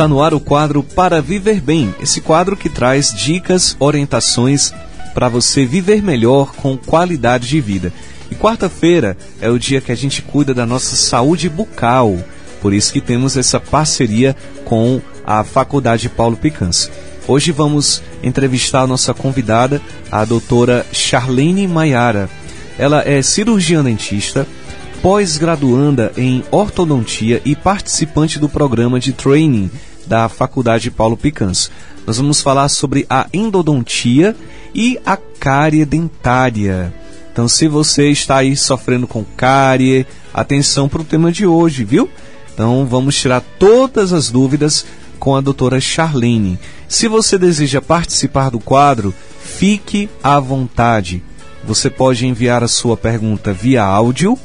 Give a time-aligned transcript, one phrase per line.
[0.00, 1.94] está no ar o quadro Para Viver Bem.
[2.00, 4.72] Esse quadro que traz dicas, orientações
[5.12, 7.92] para você viver melhor com qualidade de vida.
[8.30, 12.16] E quarta-feira é o dia que a gente cuida da nossa saúde bucal.
[12.62, 14.34] Por isso que temos essa parceria
[14.64, 16.90] com a Faculdade Paulo Picanso.
[17.28, 22.30] Hoje vamos entrevistar a nossa convidada, a doutora Charlene Maiara.
[22.78, 24.46] Ela é cirurgiã dentista,
[25.02, 29.70] pós-graduanda em ortodontia e participante do programa de training
[30.10, 31.70] da Faculdade Paulo Picanso.
[32.04, 34.34] Nós vamos falar sobre a endodontia
[34.74, 36.92] e a cárie dentária.
[37.32, 42.10] Então, se você está aí sofrendo com cárie, atenção para o tema de hoje, viu?
[42.52, 44.84] Então, vamos tirar todas as dúvidas
[45.20, 46.58] com a doutora Charlene.
[46.88, 51.22] Se você deseja participar do quadro, fique à vontade.
[51.62, 54.36] Você pode enviar a sua pergunta via áudio,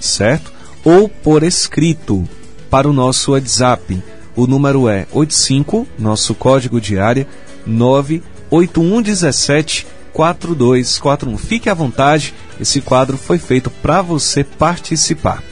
[0.00, 0.50] certo?
[0.82, 2.26] Ou por escrito
[2.70, 4.02] para o nosso WhatsApp.
[4.40, 7.28] O número é 85, nosso código de área
[7.66, 11.36] 98117 4241.
[11.36, 15.42] Fique à vontade, esse quadro foi feito para você participar.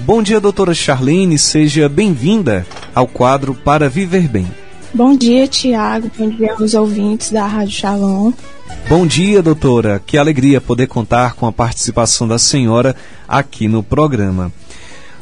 [0.00, 4.46] Bom dia, doutora Charlene, seja bem-vinda ao quadro Para Viver Bem.
[4.92, 6.10] Bom dia, Tiago.
[6.18, 8.32] Bom dia aos ouvintes da Rádio Shalom.
[8.90, 10.02] Bom dia, doutora.
[10.04, 12.94] Que alegria poder contar com a participação da senhora
[13.26, 14.52] aqui no programa.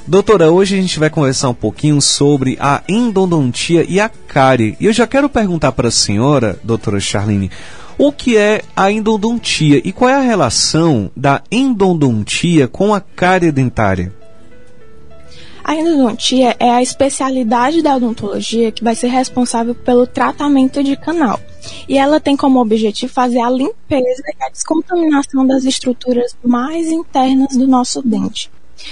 [0.09, 4.77] Doutora, hoje a gente vai conversar um pouquinho sobre a endodontia e a cárie.
[4.79, 7.51] E eu já quero perguntar para a senhora, doutora Charlene,
[7.99, 13.51] o que é a endodontia e qual é a relação da endodontia com a cárie
[13.51, 14.12] dentária?
[15.65, 21.41] A endodontia é a especialidade da odontologia que vai ser responsável pelo tratamento de canal.
[21.89, 27.57] E ela tem como objetivo fazer a limpeza e a descontaminação das estruturas mais internas
[27.57, 28.49] do nosso dente.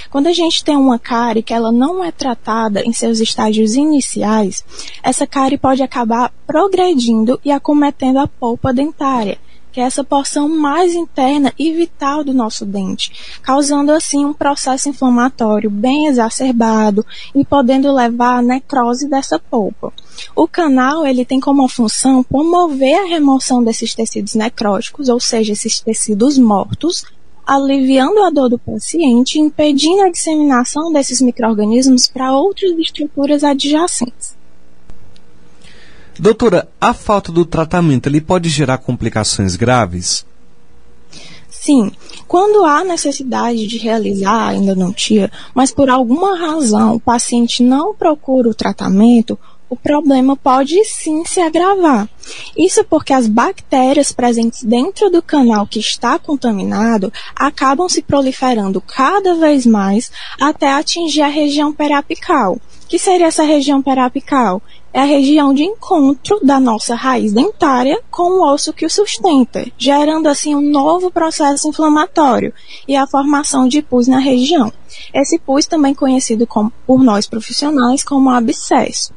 [0.09, 4.63] Quando a gente tem uma cárie que ela não é tratada em seus estágios iniciais,
[5.03, 9.37] essa cárie pode acabar progredindo e acometendo a polpa dentária,
[9.75, 14.87] que é essa porção mais interna e vital do nosso dente, causando assim um processo
[14.87, 17.05] inflamatório bem exacerbado
[17.35, 19.91] e podendo levar à necrose dessa polpa.
[20.33, 25.81] O canal ele tem como função promover a remoção desses tecidos necróticos, ou seja, esses
[25.81, 27.03] tecidos mortos,
[27.45, 34.35] aliviando a dor do paciente e impedindo a disseminação desses microrganismos para outras estruturas adjacentes.
[36.17, 40.25] Doutora, a falta do tratamento ele pode gerar complicações graves?
[41.49, 41.91] Sim,
[42.27, 48.47] quando há necessidade de realizar a endodontia, mas por alguma razão o paciente não procura
[48.47, 49.37] o tratamento,
[49.75, 52.07] o problema pode sim se agravar.
[52.57, 59.35] Isso porque as bactérias presentes dentro do canal que está contaminado acabam se proliferando cada
[59.35, 60.09] vez mais
[60.39, 62.57] até atingir a região periapical.
[62.87, 64.61] Que seria essa região periapical?
[64.95, 69.69] é a região de encontro da nossa raiz dentária com o osso que o sustenta,
[69.77, 72.53] gerando assim um novo processo inflamatório
[72.87, 74.71] e a formação de pus na região.
[75.13, 79.13] Esse pus também conhecido como, por nós profissionais como abscesso.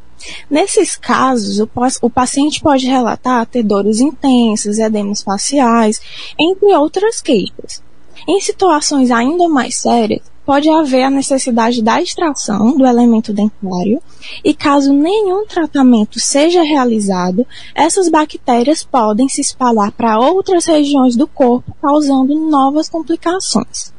[0.50, 1.68] Nesses casos, o,
[2.02, 6.00] o, paciente pode relatar ter dores intensas, edemas faciais,
[6.38, 7.82] entre outras queixas.
[8.26, 14.02] Em situações ainda mais sérias, pode haver a necessidade da extração do elemento dentário
[14.42, 21.26] e caso nenhum tratamento seja realizado, essas bactérias podem se espalhar para outras regiões do
[21.26, 23.92] corpo, causando novas complicações.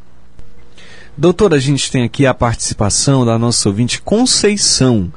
[1.16, 5.12] Doutora, a gente tem aqui a participação da nossa ouvinte Conceição.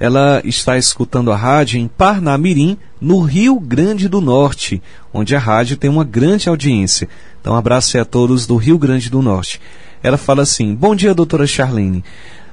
[0.00, 4.82] Ela está escutando a rádio em Parnamirim, no Rio Grande do Norte,
[5.12, 7.08] onde a rádio tem uma grande audiência.
[7.40, 9.60] Então, um abraço a todos do Rio Grande do Norte.
[10.02, 12.04] Ela fala assim: Bom dia, doutora Charlene.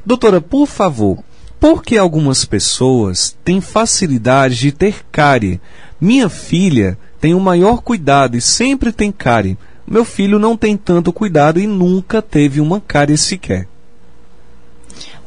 [0.05, 1.23] Doutora, por favor,
[1.59, 5.59] por que algumas pessoas têm facilidade de ter cárie?
[5.99, 9.57] Minha filha tem o maior cuidado e sempre tem cárie.
[9.87, 13.67] Meu filho não tem tanto cuidado e nunca teve uma cárie sequer.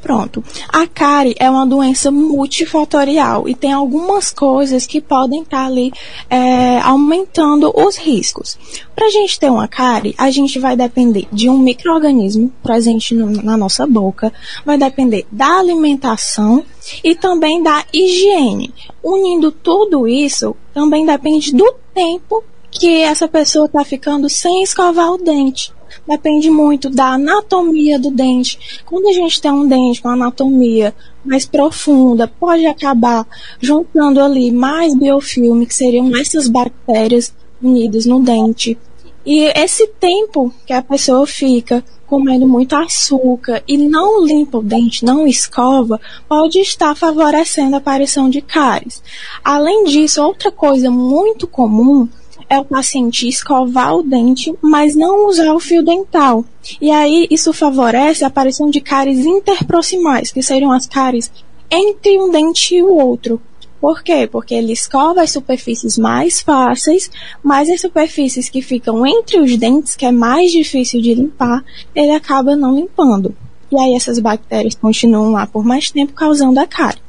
[0.01, 0.43] Pronto.
[0.69, 5.93] A cárie é uma doença multifatorial e tem algumas coisas que podem estar tá ali
[6.31, 8.57] é, aumentando os riscos.
[8.95, 13.31] Para a gente ter uma cárie, a gente vai depender de um microorganismo presente no,
[13.43, 14.33] na nossa boca,
[14.65, 16.65] vai depender da alimentação
[17.03, 18.73] e também da higiene.
[19.03, 25.19] Unindo tudo isso, também depende do tempo que essa pessoa está ficando sem escovar o
[25.19, 25.73] dente
[26.07, 28.83] depende muito da anatomia do dente.
[28.85, 33.27] Quando a gente tem um dente com anatomia mais profunda, pode acabar
[33.61, 38.79] juntando ali mais biofilme, que seriam essas bactérias unidas no dente.
[39.27, 45.05] E esse tempo que a pessoa fica comendo muito açúcar e não limpa o dente,
[45.05, 49.03] não escova, pode estar favorecendo a aparição de cáries.
[49.45, 52.09] Além disso, outra coisa muito comum
[52.49, 56.45] é o paciente escovar o dente, mas não usar o fio dental.
[56.81, 61.31] E aí isso favorece a aparição de cáries interproximais, que seriam as cáries
[61.71, 63.41] entre um dente e o outro.
[63.81, 64.29] Por quê?
[64.31, 67.11] Porque ele escova as superfícies mais fáceis,
[67.43, 71.65] mas as superfícies que ficam entre os dentes, que é mais difícil de limpar,
[71.95, 73.37] ele acaba não limpando.
[73.71, 77.08] E aí essas bactérias continuam lá por mais tempo, causando a cárie.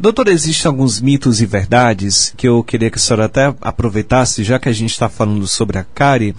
[0.00, 4.56] Doutor, existem alguns mitos e verdades que eu queria que a senhora até aproveitasse, já
[4.56, 6.36] que a gente está falando sobre a cárie,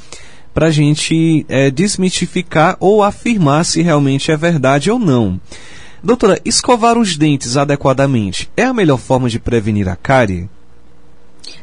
[0.54, 5.40] para a gente é, desmitificar ou afirmar se realmente é verdade ou não.
[6.02, 10.50] Doutora, escovar os dentes adequadamente é a melhor forma de prevenir a cárie?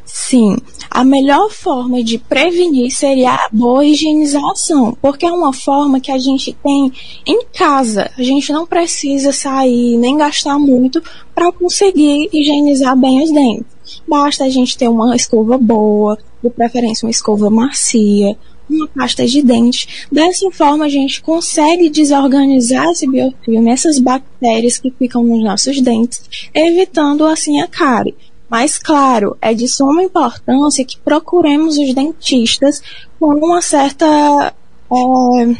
[0.05, 0.57] Sim,
[0.89, 6.17] a melhor forma de prevenir seria a boa higienização, porque é uma forma que a
[6.17, 6.91] gente tem
[7.25, 8.09] em casa.
[8.17, 11.01] A gente não precisa sair nem gastar muito
[11.35, 13.77] para conseguir higienizar bem os dentes.
[14.07, 18.37] Basta a gente ter uma escova boa, de preferência uma escova macia,
[18.69, 20.07] uma pasta de dente.
[20.11, 26.21] Dessa forma, a gente consegue desorganizar esse biofilme, essas bactérias que ficam nos nossos dentes,
[26.53, 28.15] evitando assim a cárie.
[28.49, 32.81] Mas, claro, é de suma importância que procuremos os dentistas
[33.19, 34.53] com uma certa
[34.91, 35.55] é,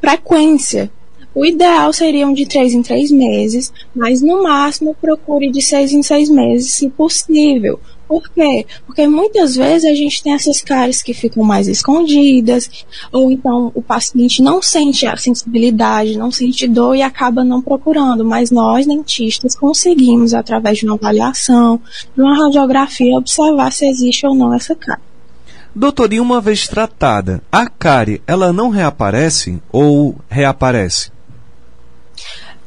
[0.00, 0.90] frequência.
[1.34, 6.02] O ideal seriam de três em três meses, mas no máximo procure de seis em
[6.02, 8.66] seis meses, se possível por quê?
[8.86, 12.68] Porque muitas vezes a gente tem essas cáries que ficam mais escondidas,
[13.10, 18.24] ou então o paciente não sente a sensibilidade, não sente dor e acaba não procurando,
[18.24, 21.80] mas nós, dentistas, conseguimos, através de uma avaliação,
[22.14, 25.02] de uma radiografia, observar se existe ou não essa cárie.
[25.74, 31.10] Doutor, e uma vez tratada, a cárie, ela não reaparece ou reaparece?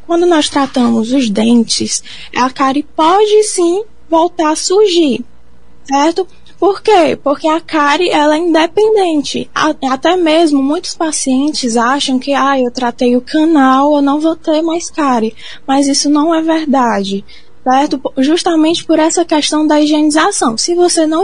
[0.06, 2.04] Quando nós tratamos os dentes,
[2.36, 5.24] a cárie pode sim voltar a surgir,
[5.86, 6.28] certo?
[6.60, 7.18] Por quê?
[7.24, 9.50] Porque a cárie ela é independente.
[9.54, 14.64] Até mesmo muitos pacientes acham que ah, eu tratei o canal, eu não vou ter
[14.64, 15.36] mais cárie.
[15.68, 17.24] Mas isso não é verdade.
[17.64, 18.02] Certo?
[18.18, 20.58] Justamente por essa questão da higienização.
[20.58, 21.22] Se você não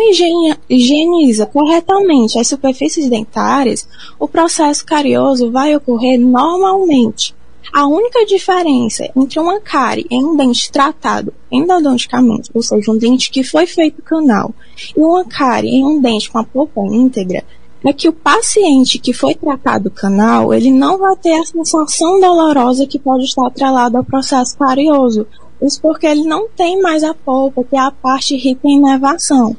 [0.70, 3.88] higieniza corretamente as superfícies dentárias,
[4.20, 7.34] o processo carioso vai ocorrer normalmente.
[7.72, 13.32] A única diferença entre uma cárie em um dente tratado endodonticamente, ou seja, um dente
[13.32, 14.54] que foi feito canal,
[14.96, 17.44] e uma cárie em um dente com a polpa íntegra,
[17.86, 22.88] é que o paciente que foi tratado canal, ele não vai ter a sensação dolorosa
[22.88, 25.28] que pode estar atrelada ao processo carioso.
[25.62, 29.56] Isso porque ele não tem mais a polpa, que é a parte rica em inervação.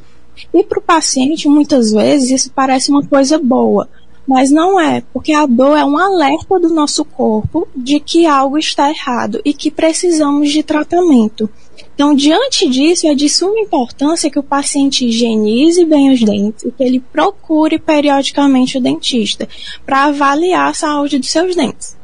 [0.52, 3.88] E para o paciente, muitas vezes, isso parece uma coisa boa,
[4.26, 8.58] mas não é, porque a dor é um alerta do nosso corpo de que algo
[8.58, 11.48] está errado e que precisamos de tratamento.
[11.94, 16.72] Então, diante disso, é de suma importância que o paciente higienize bem os dentes e
[16.72, 19.48] que ele procure periodicamente o dentista
[19.84, 21.96] para avaliar a saúde dos seus dentes.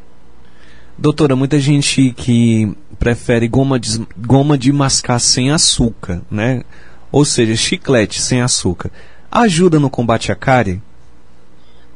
[0.97, 6.63] Doutora, muita gente que prefere goma de, goma de mascar sem açúcar, né?
[7.11, 8.93] Ou seja, chiclete sem açúcar.
[9.31, 10.83] Ajuda no combate à cárie?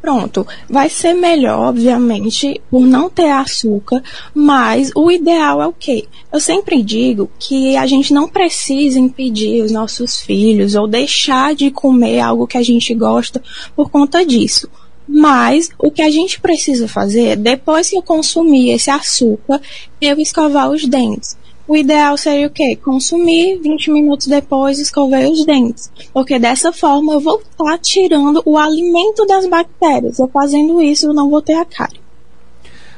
[0.05, 4.03] Pronto, vai ser melhor, obviamente, por não ter açúcar,
[4.35, 6.05] mas o ideal é o quê?
[6.31, 11.71] Eu sempre digo que a gente não precisa impedir os nossos filhos ou deixar de
[11.71, 13.43] comer algo que a gente gosta
[13.75, 14.69] por conta disso.
[15.09, 19.59] Mas o que a gente precisa fazer depois que eu consumir esse açúcar,
[20.03, 21.35] eu escovar os dentes.
[21.67, 22.77] O ideal seria o quê?
[22.77, 25.91] Consumir 20 minutos depois escover os dentes.
[26.13, 30.19] Porque dessa forma eu vou estar tirando o alimento das bactérias.
[30.19, 32.01] Eu fazendo isso, eu não vou ter a cárie.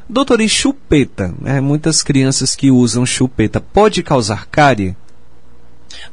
[0.09, 1.35] Doutor, e chupeta?
[1.45, 4.97] É, muitas crianças que usam chupeta pode causar cárie?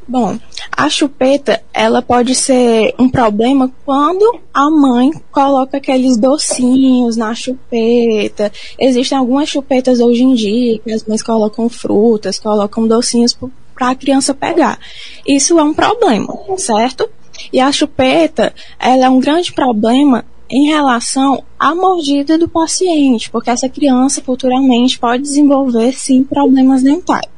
[0.07, 0.38] Bom,
[0.75, 8.51] a chupeta, ela pode ser um problema quando a mãe coloca aqueles docinhos na chupeta.
[8.77, 13.33] Existem algumas chupetas hoje em dia que as mães colocam frutas, colocam docinhos
[13.74, 14.77] para a criança pegar.
[15.25, 17.10] Isso é um problema, certo?
[17.51, 23.50] E a chupeta, ela é um grande problema em relação à mordida do paciente, porque
[23.50, 27.33] essa criança futuramente pode desenvolver sim problemas dentais.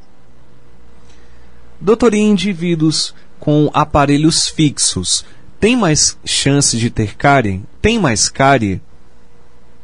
[1.85, 5.23] Doutor, em indivíduos com aparelhos fixos,
[5.59, 7.61] tem mais chance de ter cárie?
[7.79, 8.81] Tem mais cárie?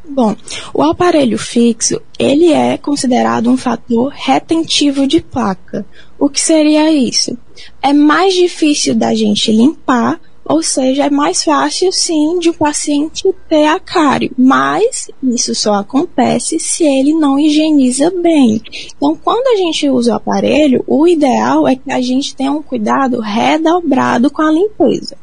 [0.10, 0.36] Bom,
[0.74, 5.86] o aparelho fixo, ele é considerado um fator retentivo de placa.
[6.17, 7.38] O que seria isso?
[7.84, 10.20] É mais difícil da gente limpar
[10.51, 15.75] Ou seja, é mais fácil sim de o paciente ter a cárie, mas isso só
[15.75, 18.62] acontece se ele não higieniza bem.
[18.98, 22.62] Então, quando a gente usa o aparelho, o ideal é que a gente tenha um
[22.62, 25.15] cuidado redobrado com a limpeza.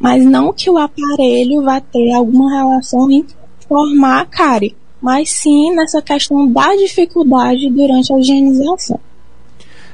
[0.00, 3.26] Mas não que o aparelho vá ter alguma relação em
[3.68, 8.98] formar a cárie, mas sim nessa questão da dificuldade durante a higienização.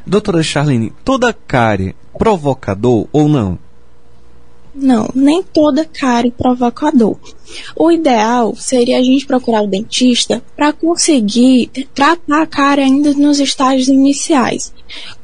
[0.07, 3.59] Doutora Charlene, toda cárie provoca dor ou não?
[4.81, 7.19] Não, nem toda cárie provoca dor.
[7.75, 13.41] O ideal seria a gente procurar o dentista para conseguir tratar a cárie ainda nos
[13.41, 14.73] estágios iniciais.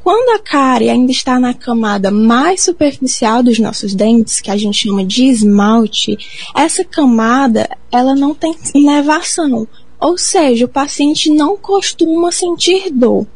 [0.02, 4.86] Quando a cárie ainda está na camada mais superficial dos nossos dentes, que a gente
[4.86, 6.18] chama de esmalte,
[6.54, 9.68] essa camada ela não tem inervação,
[10.00, 13.26] ou seja, o paciente não costuma sentir dor.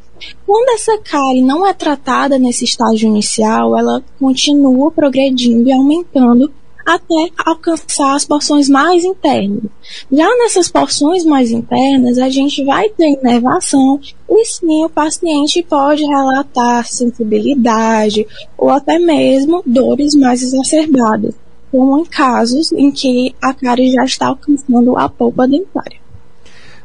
[0.46, 6.50] Quando essa cárie não é tratada nesse estágio inicial, ela continua progredindo e aumentando
[6.88, 9.64] até alcançar as porções mais internas.
[10.10, 16.02] Já nessas porções mais internas, a gente vai ter inervação e sim o paciente pode
[16.02, 21.34] relatar sensibilidade ou até mesmo dores mais exacerbadas,
[21.70, 26.07] como em casos em que a cárie já está alcançando a polpa dentária.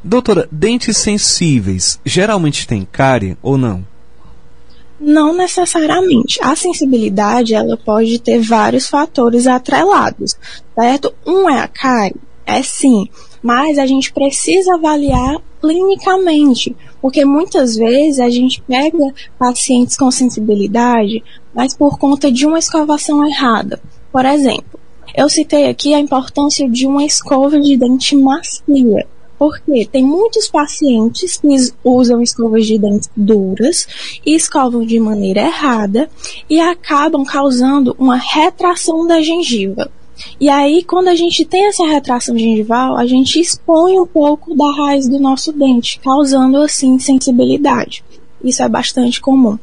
[0.04, 3.86] Doutora, dentes sensíveis geralmente têm cárie ou não?
[5.00, 6.40] Não necessariamente.
[6.42, 10.36] A sensibilidade ela pode ter vários fatores atrelados,
[10.76, 11.14] certo?
[11.26, 13.08] Um é a cárie, é sim,
[13.42, 21.24] mas a gente precisa avaliar clinicamente, porque muitas vezes a gente pega pacientes com sensibilidade,
[21.54, 23.82] mas por conta de uma escovação errada.
[24.12, 24.80] Por exemplo,
[25.16, 29.08] eu citei aqui a importância de uma escova de dente macia.
[29.44, 31.50] Porque tem muitos pacientes que
[31.84, 33.86] usam escovas de dentes duras
[34.26, 36.10] e escovam de maneira errada
[36.50, 39.92] e acabam causando uma retração da gengiva.
[40.40, 44.72] E aí, quando a gente tem essa retração gengival, a gente expõe um pouco da
[44.72, 48.02] raiz do nosso dente, causando assim sensibilidade.
[48.42, 49.60] Isso é bastante comum.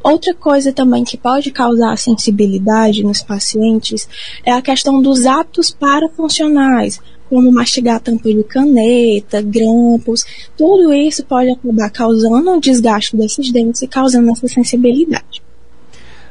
[0.00, 4.08] Outra coisa também que pode causar sensibilidade nos pacientes
[4.44, 10.24] é a questão dos hábitos parafuncionais, como mastigar tampa de caneta, grampos,
[10.56, 15.42] tudo isso pode acabar causando um desgaste desses dentes e causando essa sensibilidade.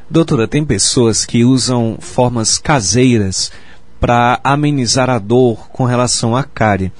[0.09, 3.51] Doutora, tem pessoas que usam formas caseiras
[3.99, 6.91] para amenizar a dor com relação à cárie.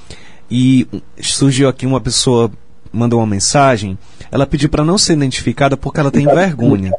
[0.50, 0.88] E
[1.21, 2.51] surgiu aqui uma pessoa
[2.93, 3.97] mandou uma mensagem,
[4.31, 6.91] ela pediu para não ser identificada porque ela tem vergonha.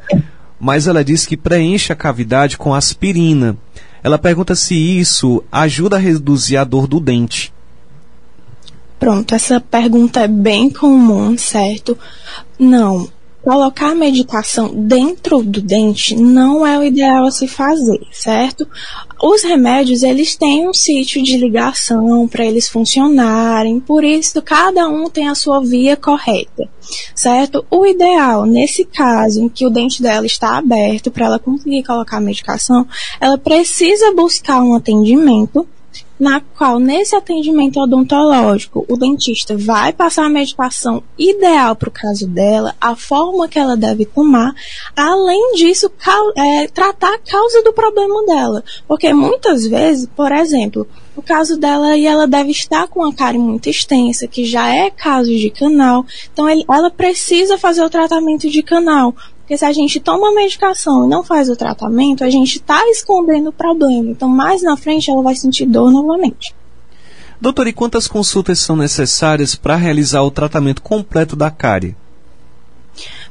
[0.58, 3.56] Mas ela disse que preenche a cavidade com aspirina.
[4.04, 7.54] Ela pergunta se isso ajuda a reduzir a dor do dente.
[8.98, 11.98] Pronto, essa pergunta é bem comum, certo?
[12.58, 13.08] Não.
[13.44, 18.66] Colocar a medicação dentro do dente não é o ideal a se fazer, certo?
[19.22, 25.10] Os remédios, eles têm um sítio de ligação para eles funcionarem, por isso cada um
[25.10, 26.66] tem a sua via correta,
[27.14, 27.66] certo?
[27.70, 32.16] O ideal, nesse caso em que o dente dela está aberto para ela conseguir colocar
[32.16, 32.86] a medicação,
[33.20, 35.68] ela precisa buscar um atendimento
[36.18, 42.26] na qual, nesse atendimento odontológico, o dentista vai passar a medicação ideal para o caso
[42.26, 44.54] dela, a forma que ela deve tomar,
[44.96, 45.90] além disso,
[46.36, 48.62] é, tratar a causa do problema dela.
[48.86, 53.38] Porque muitas vezes, por exemplo, o caso dela e ela deve estar com uma cárie
[53.38, 58.48] muito extensa, que já é caso de canal, então ele, ela precisa fazer o tratamento
[58.48, 59.14] de canal.
[59.44, 62.82] Porque se a gente toma a medicação e não faz o tratamento, a gente está
[62.88, 64.10] escondendo o problema.
[64.10, 66.54] Então, mais na frente, ela vai sentir dor novamente.
[67.38, 71.94] Doutor, e quantas consultas são necessárias para realizar o tratamento completo da cárie?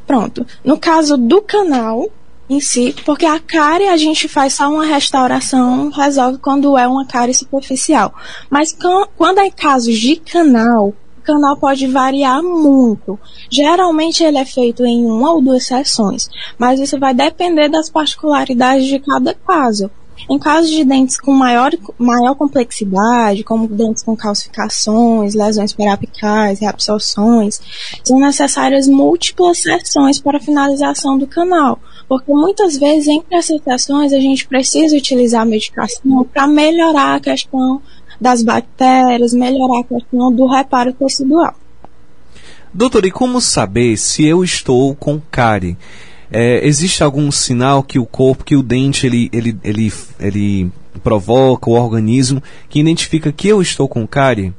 [0.06, 0.46] Pronto.
[0.64, 2.08] No caso do canal
[2.48, 7.08] em si, porque a cárie a gente faz só uma restauração, resolve quando é uma
[7.08, 8.14] cárie superficial.
[8.52, 8.78] Mas
[9.18, 10.94] quando é casos de canal,
[11.24, 13.20] canal pode variar muito.
[13.50, 18.86] Geralmente ele é feito em uma ou duas sessões, mas isso vai depender das particularidades
[18.86, 19.90] de cada caso.
[20.30, 27.60] Em casos de dentes com maior, maior complexidade, como dentes com calcificações, lesões periapicais, reabsorções,
[28.04, 34.20] são necessárias múltiplas sessões para finalização do canal, porque muitas vezes entre essas sessões a
[34.20, 37.82] gente precisa utilizar a medicação para melhorar a questão
[38.24, 41.54] das bactérias, melhorar a questão do reparo tecidual.
[42.74, 45.78] Doutor, e como saber se eu estou com cárie?
[46.32, 50.72] É, existe algum sinal que o corpo, que o dente, ele, ele, ele, ele
[51.04, 54.54] provoca, o organismo, que identifica que eu estou com cárie?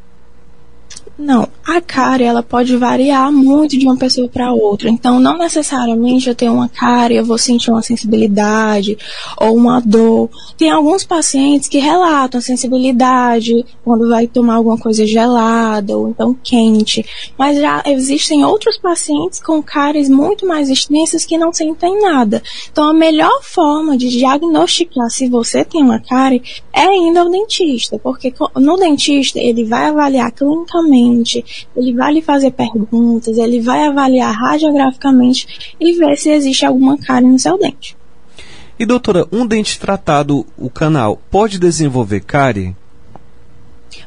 [1.16, 4.90] Não, a cárie ela pode variar muito de uma pessoa para outra.
[4.90, 8.99] Então, não necessariamente eu tenho uma cárie, eu vou sentir uma sensibilidade
[9.40, 10.28] ou uma dor.
[10.59, 17.04] Tem alguns pacientes que relatam sensibilidade quando vai tomar alguma coisa gelada ou então quente.
[17.38, 22.42] Mas já existem outros pacientes com cáries muito mais extensas que não sentem nada.
[22.73, 26.42] Então, a melhor forma de diagnosticar se você tem uma cárie
[26.73, 31.03] é indo ao dentista, porque no dentista ele vai avaliar clinicamente
[31.76, 37.28] ele vai lhe fazer perguntas, ele vai avaliar radiograficamente e ver se existe alguma cárie
[37.28, 37.96] no seu dente.
[38.78, 42.75] E doutora, um dente tratado, o canal, pode desenvolver cárie?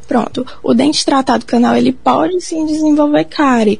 [0.07, 3.79] Pronto, o dente tratado canal ele pode sim desenvolver cárie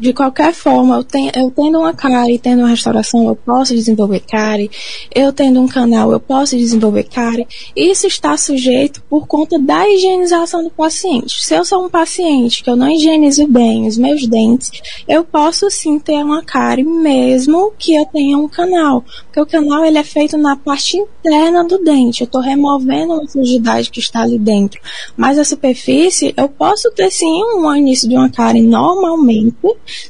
[0.00, 4.20] de qualquer forma, eu, ten, eu tendo uma cárie, tendo uma restauração, eu posso desenvolver
[4.20, 4.70] cárie.
[5.14, 7.46] Eu tendo um canal, eu posso desenvolver cárie.
[7.76, 11.44] Isso está sujeito por conta da higienização do paciente.
[11.44, 14.70] Se eu sou um paciente que eu não higienizo bem os meus dentes,
[15.06, 19.04] eu posso sim ter uma cárie mesmo que eu tenha um canal.
[19.26, 22.22] Porque o canal ele é feito na parte interna do dente.
[22.22, 24.80] Eu estou removendo uma sujidade que está ali dentro.
[25.14, 29.56] Mas a superfície, eu posso ter sim um início de uma cárie normalmente,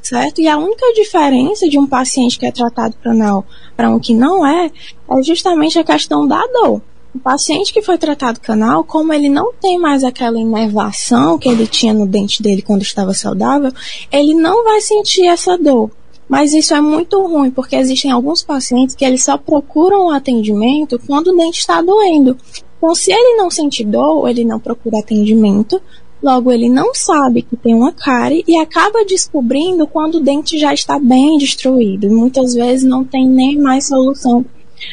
[0.02, 0.40] certo?
[0.40, 3.44] E a única diferença de um paciente que é tratado canal
[3.76, 4.70] para um que não é,
[5.10, 6.82] é justamente a questão da dor.
[7.12, 11.66] O paciente que foi tratado canal, como ele não tem mais aquela inervação que ele
[11.66, 13.72] tinha no dente dele quando estava saudável,
[14.12, 15.90] ele não vai sentir essa dor.
[16.28, 21.00] Mas isso é muito ruim, porque existem alguns pacientes que eles só procuram o atendimento
[21.04, 22.36] quando o dente está doendo.
[22.78, 25.82] Então, se ele não sente dor, ele não procura atendimento,
[26.22, 30.74] Logo, ele não sabe que tem uma cárie e acaba descobrindo quando o dente já
[30.74, 32.10] está bem destruído.
[32.10, 34.44] Muitas vezes não tem nem mais solução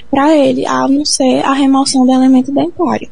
[0.10, 3.10] para ele, a não ser a remoção do elemento dentário.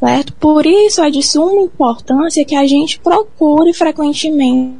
[0.00, 0.32] Certo?
[0.34, 4.76] Por isso é de suma importância que a gente procure frequentemente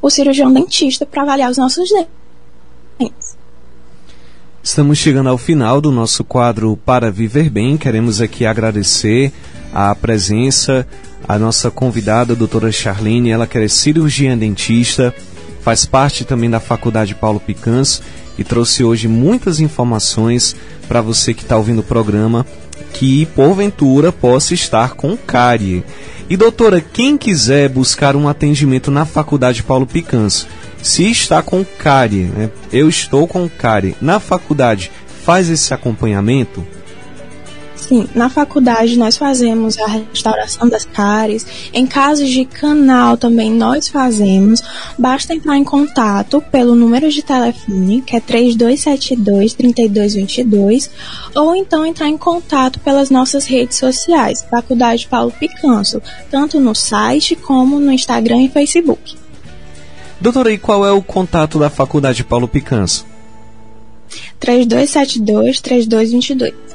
[0.00, 1.90] o cirurgião dentista para avaliar os nossos
[2.98, 3.36] dentes.
[4.62, 7.76] Estamos chegando ao final do nosso quadro Para Viver Bem.
[7.76, 9.32] Queremos aqui agradecer
[9.72, 10.86] a presença
[11.26, 15.14] a nossa convidada, a doutora Charlene, ela é cirurgiã dentista,
[15.60, 18.02] faz parte também da Faculdade Paulo Picanso
[18.38, 20.54] e trouxe hoje muitas informações
[20.86, 22.46] para você que está ouvindo o programa
[22.94, 25.84] que porventura possa estar com cárie.
[26.30, 30.46] E doutora, quem quiser buscar um atendimento na Faculdade Paulo Picanso,
[30.82, 32.50] se está com cárie, né?
[32.70, 34.92] eu estou com cárie, na faculdade
[35.24, 36.66] faz esse acompanhamento?
[37.78, 41.46] Sim, na faculdade nós fazemos a restauração das cáries.
[41.72, 44.62] Em casos de canal também nós fazemos.
[44.98, 50.90] Basta entrar em contato pelo número de telefone, que é 3272 3222,
[51.34, 57.36] ou então entrar em contato pelas nossas redes sociais, Faculdade Paulo Picanso, tanto no site
[57.36, 59.16] como no Instagram e Facebook.
[60.20, 63.06] Doutora, e qual é o contato da Faculdade Paulo Picanso?
[64.40, 66.67] 3272 3222.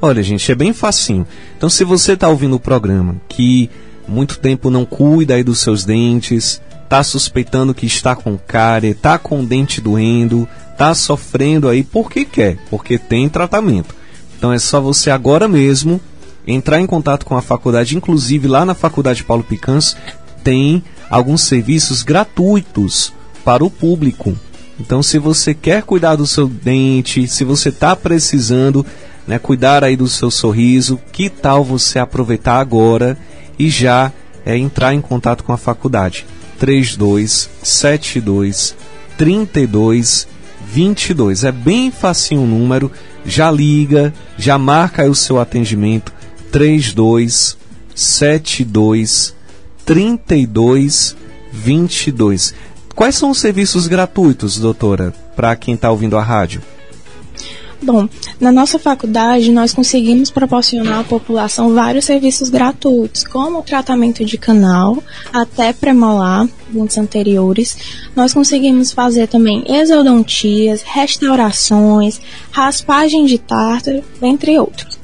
[0.00, 1.26] Olha, gente, é bem facinho.
[1.56, 3.70] Então, se você está ouvindo o programa que
[4.06, 9.18] muito tempo não cuida aí dos seus dentes, está suspeitando que está com cárie, está
[9.18, 12.56] com o dente doendo, está sofrendo aí, por que quer?
[12.70, 13.94] Porque tem tratamento.
[14.38, 16.00] Então é só você agora mesmo
[16.46, 19.96] entrar em contato com a faculdade, inclusive lá na Faculdade Paulo Picans
[20.44, 23.12] tem alguns serviços gratuitos
[23.44, 24.36] para o público.
[24.78, 28.84] Então, se você quer cuidar do seu dente, se você está precisando,
[29.26, 33.18] né, cuidar aí do seu sorriso, que tal você aproveitar agora
[33.58, 34.12] e já
[34.44, 36.24] é, entrar em contato com a faculdade?
[36.58, 38.76] 3272
[39.16, 41.44] 3222.
[41.44, 42.92] É bem facinho o número,
[43.24, 46.12] já liga, já marca aí o seu atendimento
[46.52, 49.34] 3272
[49.84, 52.54] 3222.
[52.94, 56.62] Quais são os serviços gratuitos, doutora, para quem está ouvindo a rádio?
[57.86, 58.08] Bom,
[58.40, 64.36] na nossa faculdade nós conseguimos proporcionar à população vários serviços gratuitos, como o tratamento de
[64.36, 65.00] canal,
[65.32, 67.76] até premolar, dentes anteriores.
[68.16, 72.20] Nós conseguimos fazer também exodontias, restaurações,
[72.50, 74.98] raspagem de tártaro, entre outros.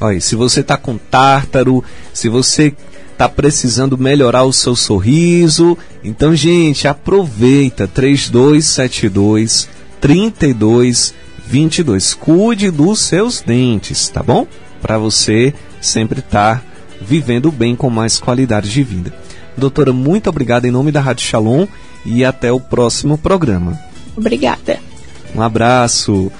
[0.00, 1.82] Olha, se você está com tártaro,
[2.14, 2.72] se você
[3.10, 9.68] está precisando melhorar o seu sorriso, então, gente, aproveita 3272
[10.00, 11.18] 32
[11.50, 12.14] 22.
[12.14, 14.46] Cuide dos seus dentes, tá bom?
[14.80, 16.62] Para você sempre estar tá
[17.02, 19.12] vivendo bem com mais qualidade de vida.
[19.56, 21.66] Doutora, muito obrigada em nome da Rádio Shalom
[22.06, 23.76] e até o próximo programa.
[24.16, 24.78] Obrigada.
[25.34, 26.30] Um abraço.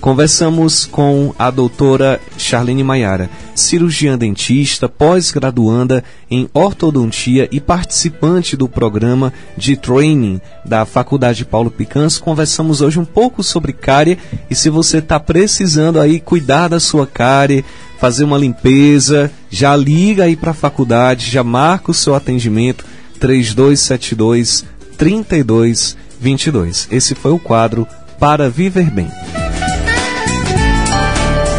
[0.00, 3.28] Conversamos com a doutora Charlene Maiara,
[3.60, 12.18] cirurgiã dentista, pós-graduanda em ortodontia e participante do programa de training da Faculdade Paulo Picans.
[12.18, 14.18] Conversamos hoje um pouco sobre cárie
[14.48, 17.64] e se você está precisando aí cuidar da sua cárie,
[17.98, 22.84] fazer uma limpeza, já liga aí para a faculdade, já marca o seu atendimento
[23.20, 24.64] 3272
[24.96, 26.88] 3222.
[26.90, 27.86] Esse foi o quadro
[28.18, 29.08] Para Viver Bem.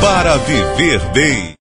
[0.01, 1.53] Para Viver Bem.